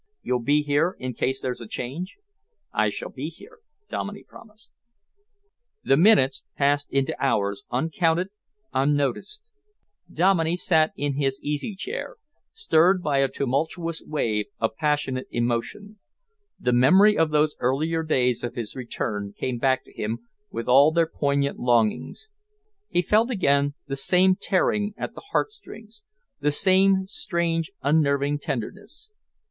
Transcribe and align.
You'll 0.23 0.39
be 0.41 0.63
here 0.63 0.95
in 0.97 1.13
case 1.13 1.43
there's 1.43 1.61
a 1.61 1.67
change?" 1.67 2.17
"I 2.73 2.89
shall 2.89 3.11
be 3.11 3.27
here," 3.29 3.59
Dominey 3.87 4.23
promised. 4.23 4.71
The 5.83 5.95
minutes 5.95 6.43
passed 6.57 6.87
into 6.89 7.15
hours, 7.23 7.65
uncounted, 7.69 8.29
unnoticed. 8.73 9.43
Dominey 10.11 10.57
sat 10.57 10.91
in 10.95 11.17
his 11.17 11.39
easy 11.43 11.75
chair, 11.75 12.15
stirred 12.51 13.03
by 13.03 13.19
a 13.19 13.27
tumultuous 13.27 14.01
wave 14.01 14.47
of 14.57 14.75
passionate 14.75 15.27
emotion. 15.29 15.99
The 16.59 16.73
memory 16.73 17.15
of 17.15 17.29
those 17.29 17.55
earlier 17.59 18.01
days 18.01 18.43
of 18.43 18.55
his 18.55 18.75
return 18.75 19.35
came 19.37 19.59
back 19.59 19.83
to 19.83 19.93
him 19.93 20.25
with 20.49 20.67
all 20.67 20.91
their 20.91 21.05
poignant 21.05 21.59
longings. 21.59 22.27
He 22.89 23.03
felt 23.03 23.29
again 23.29 23.75
the 23.85 23.95
same 23.95 24.35
tearing 24.35 24.95
at 24.97 25.13
the 25.13 25.21
heart 25.29 25.51
strings, 25.51 26.01
the 26.39 26.49
same 26.49 27.05
strange, 27.05 27.69
unnerving 27.83 28.39
tenderness. 28.39 29.11